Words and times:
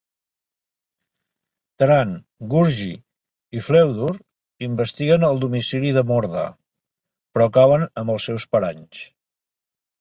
Taran, 1.83 2.13
Gurgi 2.53 2.87
i 3.59 3.63
Fflewddur 3.67 4.15
investiguen 4.69 5.29
el 5.29 5.45
domicili 5.45 5.95
de 6.01 6.07
Morda, 6.15 6.49
però 7.37 7.51
cauen 7.61 7.89
en 7.91 8.15
els 8.17 8.31
seus 8.31 8.51
paranys. 8.57 9.09